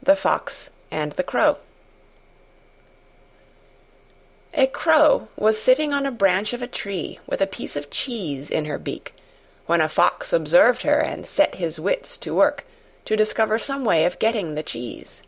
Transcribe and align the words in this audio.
THE 0.00 0.14
FOX 0.14 0.70
AND 0.92 1.10
THE 1.14 1.24
CROW 1.24 1.56
A 4.54 4.68
Crow 4.68 5.26
was 5.34 5.60
sitting 5.60 5.92
on 5.92 6.06
a 6.06 6.12
branch 6.12 6.52
of 6.52 6.62
a 6.62 6.68
tree 6.68 7.18
with 7.26 7.40
a 7.40 7.48
piece 7.48 7.74
of 7.74 7.90
cheese 7.90 8.48
in 8.48 8.66
her 8.66 8.78
beak 8.78 9.12
when 9.66 9.80
a 9.80 9.88
Fox 9.88 10.32
observed 10.32 10.82
her 10.82 11.00
and 11.00 11.26
set 11.26 11.56
his 11.56 11.80
wits 11.80 12.16
to 12.18 12.32
work 12.32 12.64
to 13.06 13.16
discover 13.16 13.58
some 13.58 13.84
way 13.84 14.04
of 14.04 14.20
getting 14.20 14.54
the 14.54 14.62
cheese. 14.62 15.20